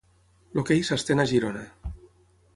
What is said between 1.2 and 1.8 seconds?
a Girona.